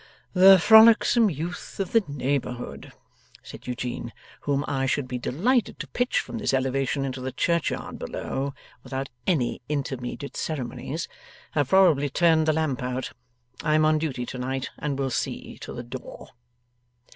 'The 0.33 0.57
frolicsome 0.57 1.29
youth 1.29 1.79
of 1.79 1.91
the 1.91 2.03
neighbourhood,' 2.07 2.91
said 3.43 3.67
Eugene, 3.67 4.11
'whom 4.39 4.65
I 4.67 4.87
should 4.87 5.07
be 5.07 5.19
delighted 5.19 5.77
to 5.77 5.87
pitch 5.87 6.21
from 6.21 6.39
this 6.39 6.55
elevation 6.55 7.05
into 7.05 7.21
the 7.21 7.31
churchyard 7.31 7.99
below, 7.99 8.55
without 8.83 9.09
any 9.27 9.61
intermediate 9.69 10.35
ceremonies, 10.35 11.07
have 11.51 11.69
probably 11.69 12.09
turned 12.09 12.47
the 12.47 12.53
lamp 12.53 12.81
out. 12.81 13.11
I 13.61 13.75
am 13.75 13.85
on 13.85 13.99
duty 13.99 14.25
to 14.25 14.39
night, 14.39 14.71
and 14.79 14.97
will 14.97 15.11
see 15.11 15.59
to 15.59 15.71
the 15.71 15.83
door. 15.83 16.29